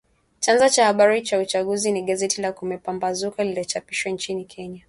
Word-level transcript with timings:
Chanzo 0.39 0.69
cha 0.69 0.85
habari 0.85 1.23
za 1.23 1.39
uchaguzi 1.39 1.91
ni 1.91 2.01
gazeti 2.01 2.41
la 2.41 2.51
“Kumepambazuka" 2.51 3.43
linalochapishwa 3.43 4.11
nchini 4.11 4.45
Kenya. 4.45 4.79